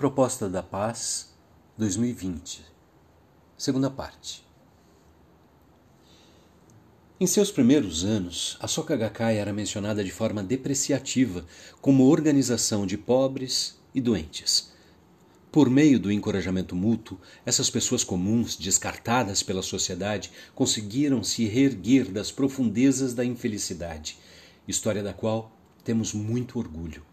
[0.00, 1.28] Proposta da Paz
[1.76, 2.64] 2020
[3.58, 4.42] Segunda parte
[7.20, 11.44] Em seus primeiros anos, a Soka Gakkai era mencionada de forma depreciativa
[11.82, 14.72] como organização de pobres e doentes.
[15.52, 22.32] Por meio do encorajamento mútuo, essas pessoas comuns, descartadas pela sociedade, conseguiram se reerguer das
[22.32, 24.16] profundezas da infelicidade,
[24.66, 25.54] história da qual
[25.84, 27.04] temos muito orgulho.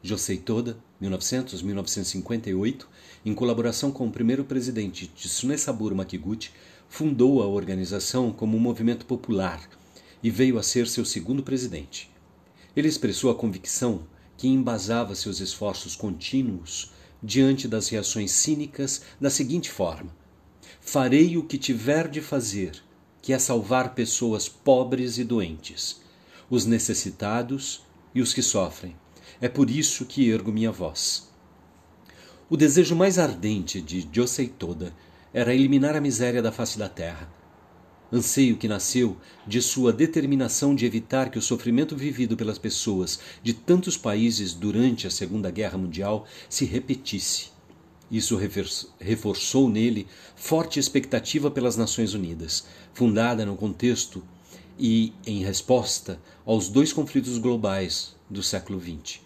[0.00, 2.84] Josei Toda, 1900-1958,
[3.24, 6.50] em colaboração com o primeiro presidente Tsune Saburo Makiguchi,
[6.88, 9.68] fundou a organização como um movimento popular
[10.22, 12.10] e veio a ser seu segundo presidente.
[12.76, 14.02] Ele expressou a convicção
[14.36, 20.14] que embasava seus esforços contínuos diante das reações cínicas da seguinte forma:
[20.80, 22.82] Farei o que tiver de fazer,
[23.20, 26.00] que é salvar pessoas pobres e doentes,
[26.48, 27.82] os necessitados
[28.14, 28.96] e os que sofrem
[29.42, 31.28] é por isso que ergo minha voz.
[32.48, 34.94] O desejo mais ardente de Josei Toda
[35.34, 37.28] era eliminar a miséria da face da terra.
[38.12, 43.52] Anseio que nasceu de sua determinação de evitar que o sofrimento vivido pelas pessoas de
[43.52, 47.50] tantos países durante a Segunda Guerra Mundial se repetisse.
[48.08, 48.38] Isso
[49.00, 50.06] reforçou nele
[50.36, 54.22] forte expectativa pelas Nações Unidas, fundada no contexto
[54.78, 59.21] e em resposta aos dois conflitos globais do século XX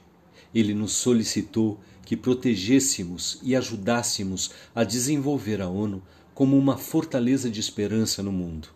[0.59, 6.03] ele nos solicitou que protegêssemos e ajudássemos a desenvolver a ONU
[6.35, 8.69] como uma fortaleza de esperança no mundo.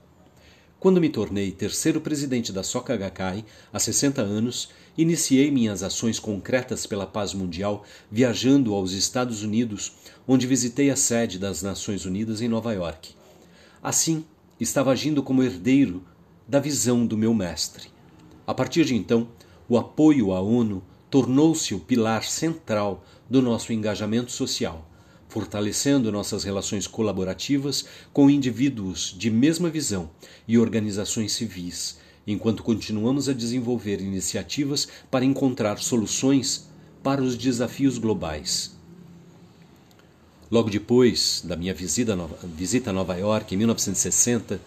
[0.79, 6.85] Quando me tornei terceiro presidente da Soka Gakkai, há 60 anos, iniciei minhas ações concretas
[6.85, 9.95] pela paz mundial viajando aos Estados Unidos,
[10.29, 13.15] onde visitei a sede das Nações Unidas em Nova York.
[13.83, 14.23] Assim,
[14.61, 16.05] estava agindo como herdeiro
[16.47, 17.89] da visão do meu mestre.
[18.47, 19.29] A partir de então,
[19.67, 24.89] o apoio à ONU tornou-se o pilar central do nosso engajamento social,
[25.29, 30.11] fortalecendo nossas relações colaborativas com indivíduos de mesma visão
[30.47, 36.69] e organizações civis, enquanto continuamos a desenvolver iniciativas para encontrar soluções
[37.03, 38.79] para os desafios globais.
[40.51, 44.61] Logo depois da minha visita a Nova York, em 1960,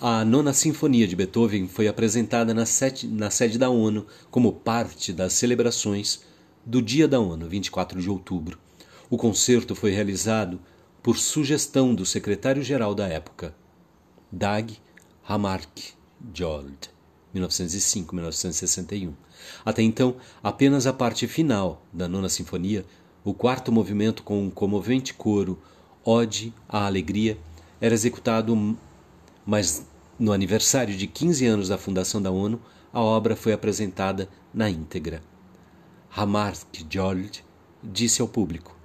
[0.00, 5.12] a Nona Sinfonia de Beethoven foi apresentada na sede, na sede da ONU como parte
[5.12, 6.22] das celebrações
[6.64, 8.58] do Dia da ONU, 24 de outubro.
[9.08, 10.60] O concerto foi realizado
[11.02, 13.54] por sugestão do secretário-geral da época,
[14.32, 14.76] Dag
[15.28, 16.90] Hammarskjöld,
[17.34, 19.12] 1905-1961.
[19.64, 22.84] Até então, apenas a parte final da Nona Sinfonia,
[23.22, 25.58] o quarto movimento com um comovente coro
[26.04, 27.38] Ode à Alegria,
[27.80, 28.76] era executado
[29.44, 29.86] mas
[30.18, 32.60] no aniversário de 15 anos da fundação da ONU,
[32.92, 35.22] a obra foi apresentada na íntegra.
[36.16, 37.44] Hammarskjöld
[37.82, 38.76] disse ao público: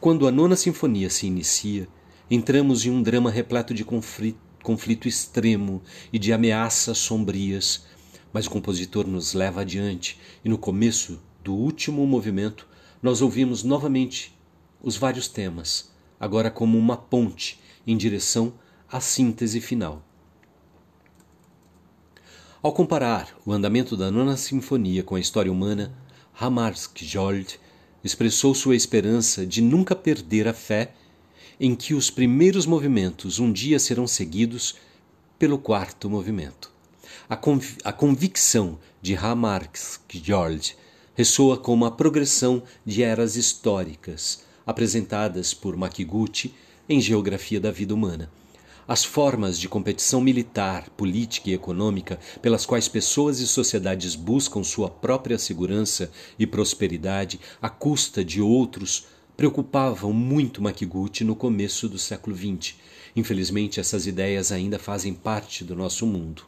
[0.00, 1.88] Quando a nona sinfonia se inicia,
[2.28, 5.82] entramos em um drama repleto de conflito, conflito extremo
[6.12, 7.86] e de ameaças sombrias,
[8.32, 12.66] mas o compositor nos leva adiante e no começo do último movimento
[13.02, 14.36] nós ouvimos novamente
[14.82, 18.54] os vários temas, agora como uma ponte em direção
[18.92, 20.04] a síntese final.
[22.62, 25.96] Ao comparar o andamento da Nona Sinfonia com a história humana,
[26.38, 27.58] Hammarskjöld
[28.04, 30.92] expressou sua esperança de nunca perder a fé
[31.58, 34.74] em que os primeiros movimentos um dia serão seguidos
[35.38, 36.70] pelo quarto movimento.
[37.30, 40.76] A, conv a convicção de Hammarskjöld
[41.14, 46.54] ressoa como a progressão de eras históricas apresentadas por Makiguchi
[46.86, 48.30] em Geografia da Vida Humana
[48.86, 54.90] as formas de competição militar, política e econômica pelas quais pessoas e sociedades buscam sua
[54.90, 59.06] própria segurança e prosperidade à custa de outros
[59.36, 62.74] preocupavam muito Makiguchi no começo do século XX.
[63.14, 66.44] Infelizmente, essas ideias ainda fazem parte do nosso mundo.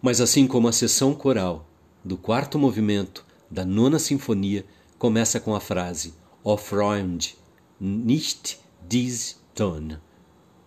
[0.00, 1.68] Mas assim como a seção coral
[2.04, 4.64] do quarto movimento da nona sinfonia
[4.98, 7.34] começa com a frase O Freund,
[7.80, 9.98] nicht dies Ton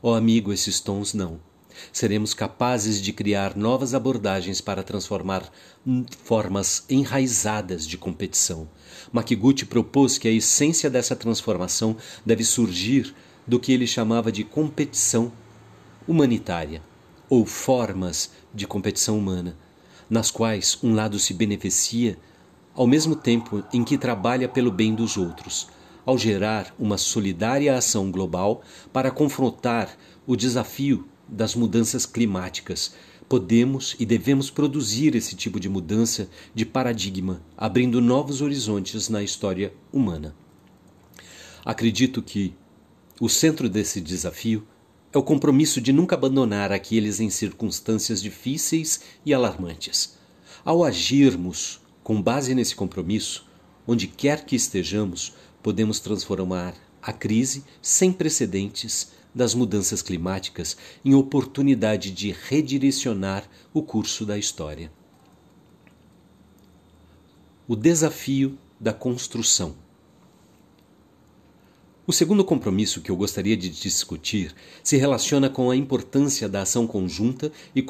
[0.08, 1.40] Ó oh, amigo, esses tons não.
[1.92, 5.52] Seremos capazes de criar novas abordagens para transformar
[6.24, 8.70] formas enraizadas de competição.
[9.12, 13.16] Makiguchi propôs que a essência dessa transformação deve surgir
[13.48, 15.32] do que ele chamava de competição
[16.08, 16.84] humanitária,
[17.28, 19.58] ou formas de competição humana,
[20.08, 22.16] nas quais um lado se beneficia
[22.76, 25.68] ao mesmo tempo em que trabalha pelo bem dos outros,
[26.06, 28.62] ao gerar uma solidária ação global
[28.94, 29.98] para confrontar
[30.28, 32.94] o desafio das mudanças climáticas,
[33.28, 39.74] podemos e devemos produzir esse tipo de mudança de paradigma, abrindo novos horizontes na história
[39.92, 40.36] humana.
[41.66, 42.54] Acredito que
[43.20, 44.68] o centro desse desafio
[45.12, 50.18] é o compromisso de nunca abandonar aqueles em circunstâncias difíceis e alarmantes.
[50.64, 53.48] Ao agirmos com base nesse compromisso,
[53.88, 55.34] onde quer que estejamos,
[55.66, 64.28] podemos transformar a crise sem precedentes das mudanças climáticas em oportunidade de redirecionar o curso
[64.28, 64.92] da história.
[67.68, 69.76] O desafio da construção.
[72.06, 74.54] O segundo compromisso que eu gostaria de discutir
[74.84, 77.82] se relaciona com a importância da ação conjunta e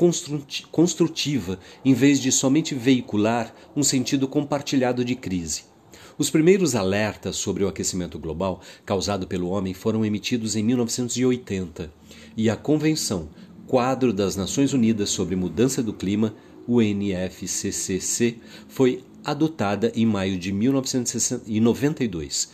[0.71, 5.74] construtiva, em vez de somente veicular um sentido compartilhado de crise.
[6.17, 11.91] Os primeiros alertas sobre o aquecimento global causado pelo homem foram emitidos em 1980
[12.37, 13.27] e a Convenção
[13.67, 16.33] Quadro das Nações Unidas sobre Mudança do Clima,
[16.65, 18.37] UNFCCC,
[18.69, 22.51] foi adotada em maio de 1992,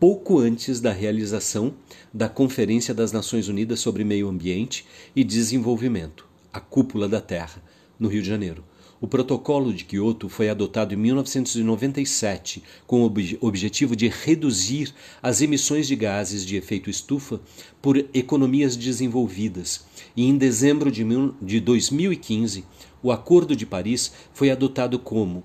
[0.00, 1.74] pouco antes da realização
[2.14, 7.62] da Conferência das Nações Unidas sobre Meio Ambiente e Desenvolvimento, a Cúpula da Terra,
[7.98, 8.64] no Rio de Janeiro
[9.00, 14.92] o Protocolo de Quioto foi adotado em 1997 com o ob objetivo de reduzir
[15.22, 17.40] as emissões de gases de efeito estufa
[17.80, 19.84] por economias desenvolvidas.
[20.16, 21.04] E em dezembro de,
[21.40, 22.64] de 2015,
[23.02, 25.44] o Acordo de Paris foi adotado como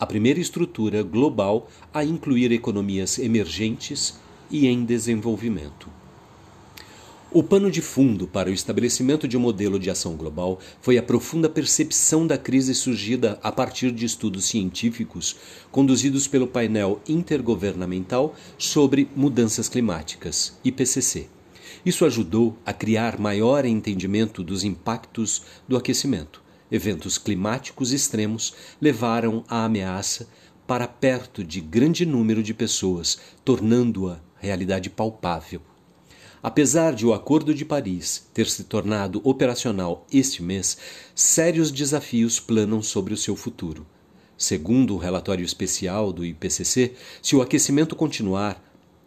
[0.00, 4.18] a primeira estrutura global a incluir economias emergentes
[4.50, 6.03] e em desenvolvimento.
[7.36, 11.02] O pano de fundo para o estabelecimento de um modelo de ação global foi a
[11.02, 15.34] profunda percepção da crise surgida a partir de estudos científicos
[15.72, 21.26] conduzidos pelo painel intergovernamental sobre mudanças climáticas, IPCC.
[21.84, 26.40] Isso ajudou a criar maior entendimento dos impactos do aquecimento.
[26.70, 30.28] Eventos climáticos extremos levaram a ameaça
[30.68, 35.60] para perto de grande número de pessoas, tornando-a realidade palpável.
[36.44, 40.76] Apesar de o Acordo de Paris ter se tornado operacional este mês,
[41.14, 43.86] sérios desafios planam sobre o seu futuro.
[44.36, 46.92] Segundo um relatório especial do IPCC,
[47.22, 48.62] se o aquecimento continuar,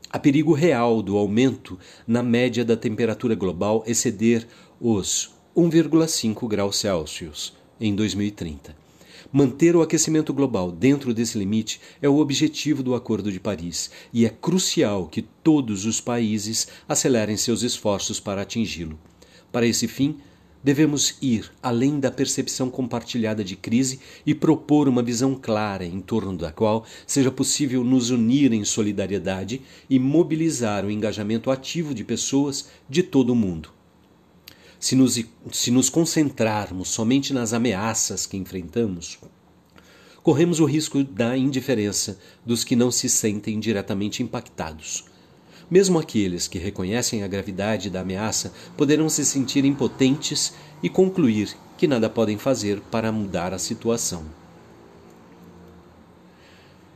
[0.09, 4.47] há perigo real do aumento na média da temperatura global exceder
[4.81, 8.86] os 1,5 graus Celsius em 2030.
[9.31, 14.25] Manter o aquecimento global dentro desse limite é o objetivo do Acordo de Paris e
[14.25, 18.99] é crucial que todos os países acelerem seus esforços para atingi-lo.
[19.51, 20.17] Para esse fim,
[20.63, 26.37] devemos ir além da percepção compartilhada de crise e propor uma visão clara em torno
[26.37, 32.69] da qual seja possível nos unir em solidariedade e mobilizar o engajamento ativo de pessoas
[32.89, 33.76] de todo o mundo.
[34.79, 35.19] Se nos,
[35.51, 39.17] se nos concentrarmos somente nas ameaças que enfrentamos,
[40.21, 45.05] corremos o risco da indiferença dos que não se sentem diretamente impactados.
[45.69, 51.87] Mesmo aqueles que reconhecem a gravidade da ameaça poderão se sentir impotentes e concluir que
[51.87, 54.25] nada podem fazer para mudar a situação.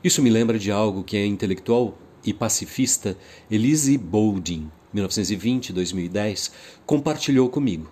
[0.04, 3.18] Isso me lembra de algo que a intelectual e pacifista
[3.50, 6.52] Elise Boulding 1920-2010,
[6.86, 7.92] compartilhou comigo.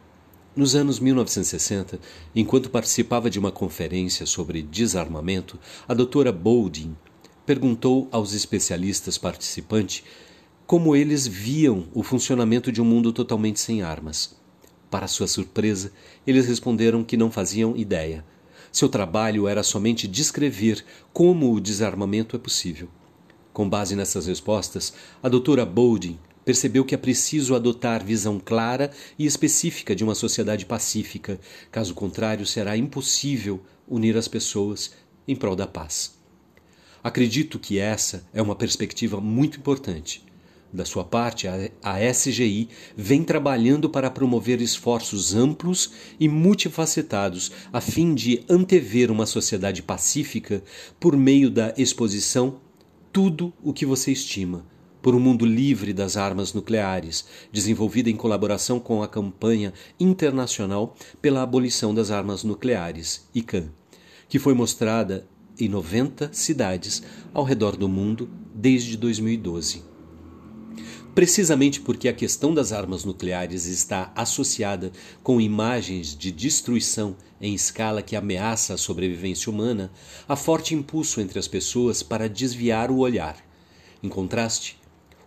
[0.55, 1.99] Nos anos 1960,
[2.35, 6.95] enquanto participava de uma conferência sobre desarmamento, a doutora Boulding
[7.45, 10.03] perguntou aos especialistas participantes
[10.67, 14.37] como eles viam o funcionamento de um mundo totalmente sem armas.
[14.89, 15.91] Para sua surpresa,
[16.27, 18.25] eles responderam que não faziam ideia.
[18.71, 22.87] Seu trabalho era somente descrever como o desarmamento é possível.
[23.51, 28.89] Com base nessas respostas, a doutora Boulding percebeu que é preciso adotar visão clara
[29.19, 31.39] e específica de uma sociedade pacífica,
[31.71, 34.93] caso contrário, será impossível unir as pessoas
[35.27, 36.17] em prol da paz.
[37.03, 40.25] Acredito que essa é uma perspectiva muito importante.
[40.73, 41.45] Da sua parte,
[41.83, 49.27] a SGI vem trabalhando para promover esforços amplos e multifacetados a fim de antever uma
[49.27, 50.63] sociedade pacífica
[50.99, 52.59] por meio da exposição
[53.13, 54.65] Tudo o que você estima
[55.01, 61.41] por um mundo livre das armas nucleares, desenvolvida em colaboração com a campanha internacional pela
[61.41, 63.69] abolição das armas nucleares, ICAN,
[64.27, 65.27] que foi mostrada
[65.59, 67.03] em 90 cidades
[67.33, 69.83] ao redor do mundo desde 2012.
[71.13, 74.91] Precisamente porque a questão das armas nucleares está associada
[75.21, 79.91] com imagens de destruição em escala que ameaça a sobrevivência humana,
[80.27, 83.37] há forte impulso entre as pessoas para desviar o olhar.
[84.01, 84.78] Em contraste,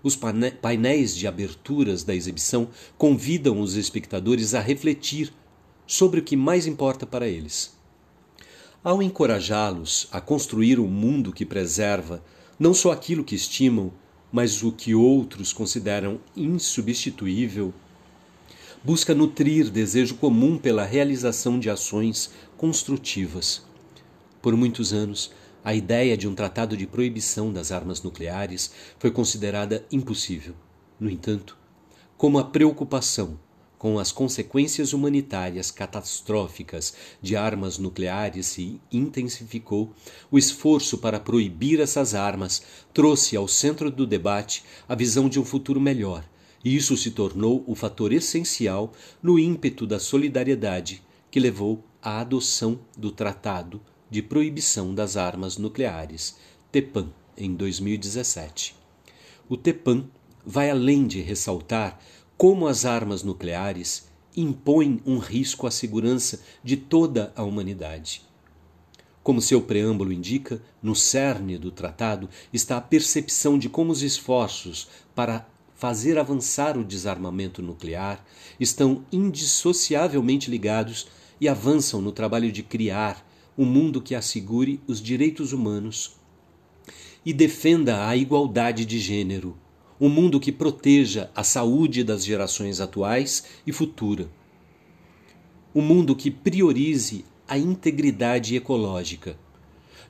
[0.03, 2.69] os painéis de aberturas da exibição
[2.99, 5.33] convidam os espectadores a refletir
[5.87, 7.77] sobre o que mais importa para eles.
[8.83, 12.23] Ao encorajá-los a construir um mundo que preserva
[12.59, 13.93] não só aquilo que estimam,
[14.33, 17.73] mas o que outros consideram insubstituível,
[18.83, 23.63] busca nutrir desejo comum pela realização de ações construtivas.
[24.41, 25.31] Por muitos anos,
[25.65, 30.55] a ideia de um tratado de proibição das armas nucleares foi considerada impossível.
[30.99, 31.57] No entanto,
[32.17, 33.39] como a preocupação
[33.79, 39.93] com as consequências humanitárias catastróficas de armas nucleares se intensificou,
[40.31, 42.63] o esforço para proibir essas armas
[42.95, 46.25] trouxe ao centro do debate a visão de um futuro melhor,
[46.65, 52.79] e isso se tornou o fator essencial no ímpeto da solidariedade que levou à adoção
[52.97, 53.81] do Tratado
[54.13, 56.37] de Proibição das Armas Nucleares,
[56.71, 58.75] TEPAN, em 2017.
[59.49, 60.05] O TEPAN
[60.45, 61.99] vai além de ressaltar
[62.37, 68.21] como as armas nucleares impõem um risco à segurança de toda a humanidade.
[69.23, 74.89] Como seu preâmbulo indica, no cerne do tratado está a percepção de como os esforços
[75.15, 78.23] para fazer avançar o desarmamento nuclear
[78.61, 81.07] estão indissociavelmente ligados
[81.41, 86.17] e avançam no trabalho de criar um mundo que assegure os direitos humanos
[87.25, 89.57] e defenda a igualdade de gênero,
[90.01, 94.29] um mundo que proteja a saúde das gerações atuais e futura.
[95.75, 99.39] Um mundo que priorize a integridade ecológica.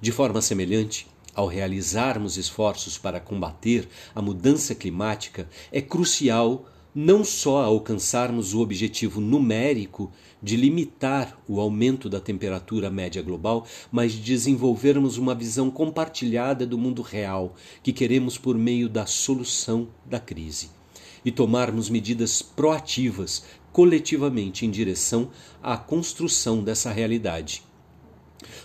[0.01, 7.63] De forma semelhante, ao realizarmos esforços para combater a mudança climática, é crucial não só
[7.63, 15.17] alcançarmos o objetivo numérico de limitar o aumento da temperatura média global, mas de desenvolvermos
[15.17, 20.71] uma visão compartilhada do mundo real que queremos por meio da solução da crise
[21.25, 25.31] e tomarmos medidas proativas coletivamente em direção
[25.63, 27.63] à construção dessa realidade.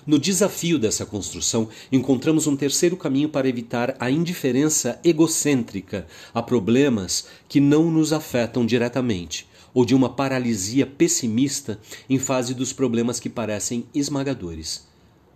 [0.08, 7.28] No desafio dessa construção, encontramos um terceiro caminho para evitar a indiferença egocêntrica a problemas
[7.50, 11.78] que não nos afetam diretamente, ou de uma paralisia pessimista
[12.10, 14.88] em face dos problemas que parecem esmagadores.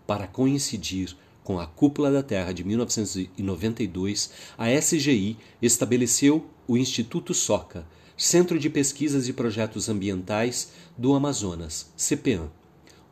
[0.08, 7.86] Para coincidir com a Cúpula da Terra de 1992, a SGI estabeleceu o Instituto SOCA,
[8.16, 12.50] Centro de Pesquisas e Projetos Ambientais do Amazonas, CPAM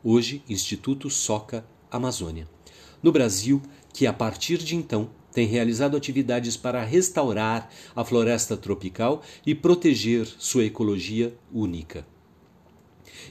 [0.02, 2.48] hoje Instituto Soca Amazônia.
[3.02, 3.60] No Brasil,
[3.92, 10.26] que a partir de então tem realizado atividades para restaurar a floresta tropical e proteger
[10.38, 12.06] sua ecologia única.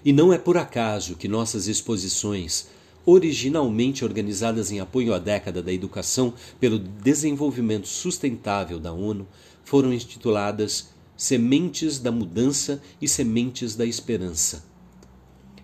[0.03, 2.67] E não é por acaso que nossas exposições,
[3.05, 9.27] originalmente organizadas em apoio à década da educação pelo desenvolvimento sustentável da ONU,
[9.63, 14.68] foram intituladas Sementes da Mudança e Sementes da Esperança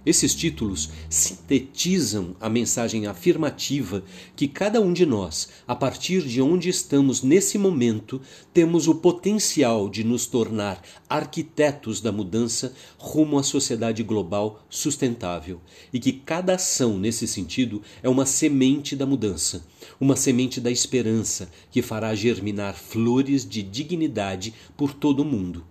[0.06, 4.04] esses títulos sintetizam a mensagem afirmativa
[4.36, 8.22] que cada um de nós, a partir de onde estamos nesse momento,
[8.54, 15.60] temos o potencial de nos tornar arquitetos da mudança rumo à sociedade global sustentável
[15.92, 19.66] e que cada ação nesse sentido é uma semente da mudança,
[20.00, 25.66] uma semente da esperança que fará germinar flores de dignidade por todo o mundo.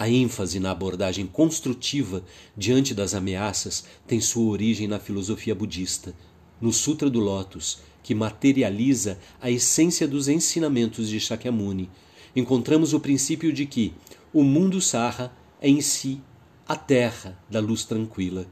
[0.00, 2.22] A ênfase na abordagem construtiva
[2.56, 6.14] diante das ameaças tem sua origem na filosofia budista,
[6.60, 11.90] no Sutra do Lótus, que materializa a essência dos ensinamentos de Shakyamuni.
[12.36, 13.92] Encontramos o princípio de que
[14.32, 16.20] o mundo sarra é em si
[16.68, 18.46] a terra da luz tranquila.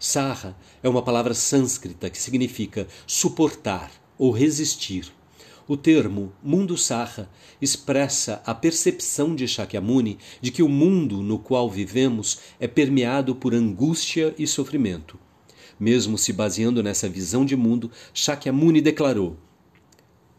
[0.00, 5.12] Sarra é uma palavra sânscrita que significa suportar ou resistir.
[5.68, 7.28] O termo mundo sarra
[7.60, 13.52] expressa a percepção de Shakyamuni de que o mundo no qual vivemos é permeado por
[13.52, 15.18] angústia e sofrimento.
[15.78, 19.36] Mesmo se baseando nessa visão de mundo, Shakyamuni declarou: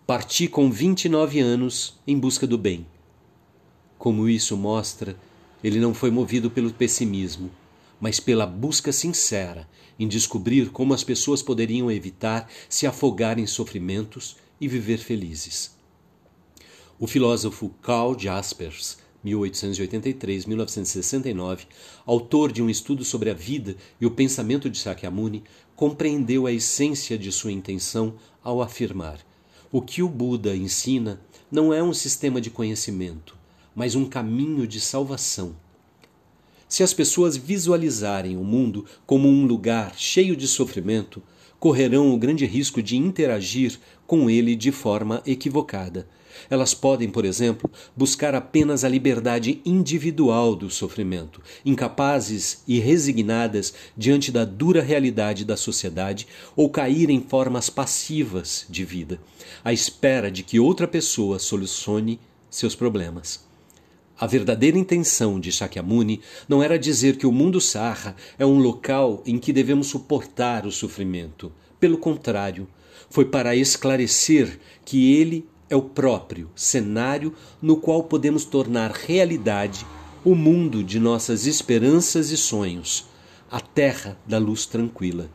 [0.05, 2.88] Parti com 29 anos em busca do bem.
[3.98, 5.17] Como isso mostra,
[5.62, 7.51] ele não foi movido pelo pessimismo,
[8.00, 9.67] mas pela busca sincera
[10.00, 15.77] em descobrir como as pessoas poderiam evitar se afogar em sofrimentos e viver felizes.
[16.99, 21.67] O filósofo Karl Jaspers, 1883-1969,
[22.05, 25.43] autor de um estudo sobre a vida e o pensamento de Sakyamuni,
[25.75, 29.19] compreendeu a essência de sua intenção ao afirmar:
[29.71, 31.19] o que o Buda ensina
[31.51, 33.37] não é um sistema de conhecimento,
[33.75, 35.55] mas um caminho de salvação.
[36.67, 41.21] Se as pessoas visualizarem o mundo como um lugar cheio de sofrimento,
[41.59, 46.07] correrão o grande risco de interagir com ele de forma equivocada.
[46.49, 54.31] Elas podem, por exemplo, buscar apenas a liberdade individual do sofrimento, incapazes e resignadas diante
[54.31, 59.19] da dura realidade da sociedade ou cair em formas passivas de vida,
[59.63, 63.47] à espera de que outra pessoa solucione seus problemas.
[64.19, 69.21] A verdadeira intenção de Shakyamuni não era dizer que o mundo sarra é um local
[69.27, 71.51] em que devemos suportar o sofrimento.
[71.79, 72.67] Pelo contrário,
[73.12, 77.31] foi para esclarecer que ele é o próprio cenário
[77.62, 79.86] no qual podemos tornar realidade
[80.25, 83.05] o mundo de nossas esperanças e sonhos,
[83.51, 85.29] a terra da luz tranquila.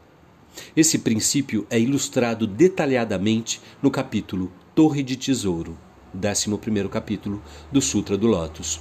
[0.76, 5.78] Esse princípio é ilustrado detalhadamente no capítulo Torre de Tesouro,
[6.14, 8.81] 11 capítulo do Sutra do Lótus.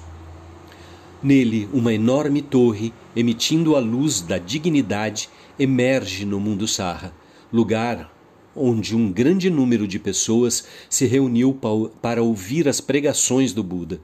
[1.24, 7.14] Nele, uma enorme torre, emitindo a luz da dignidade, emerge no mundo Sarra,
[7.54, 8.12] lugar
[8.56, 11.58] onde um grande número de pessoas se reuniu
[12.02, 14.02] para ouvir as pregações do Buda.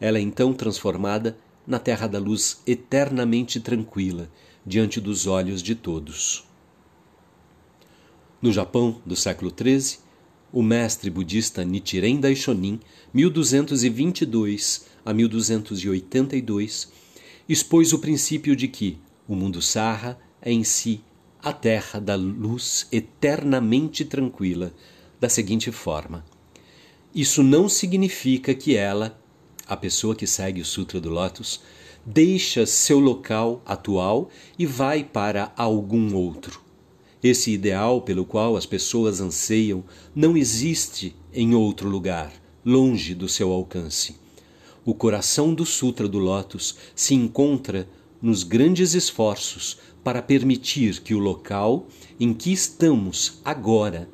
[0.00, 4.28] Ela é então transformada na terra da luz eternamente tranquila,
[4.66, 6.44] diante dos olhos de todos.
[8.40, 10.03] No Japão do século XIII,
[10.54, 12.78] o mestre budista Nichiren Daishonin,
[13.12, 16.92] 1222 a 1282,
[17.48, 18.96] expôs o princípio de que
[19.26, 21.00] o mundo sarra é em si
[21.42, 24.72] a terra da luz eternamente tranquila,
[25.18, 26.24] da seguinte forma:
[27.12, 29.20] Isso não significa que ela,
[29.66, 31.62] a pessoa que segue o Sutra do Lótus,
[32.06, 36.63] deixa seu local atual e vai para algum outro.
[37.24, 39.82] Esse ideal pelo qual as pessoas anseiam
[40.14, 42.30] não existe em outro lugar,
[42.62, 44.16] longe do seu alcance.
[44.84, 47.88] O coração do Sutra do Lótus se encontra
[48.20, 51.86] nos grandes esforços para permitir que o local
[52.20, 54.06] em que estamos agora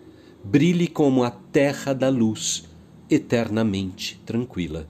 [0.45, 2.63] brilhe como a terra da luz,
[3.11, 4.89] eternamente tranquila.